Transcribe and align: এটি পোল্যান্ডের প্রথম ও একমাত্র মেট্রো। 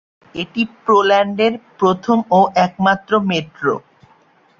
এটি 0.35 0.61
পোল্যান্ডের 0.83 1.53
প্রথম 1.79 2.17
ও 2.31 2.39
একমাত্র 2.65 3.11
মেট্রো। 3.29 3.75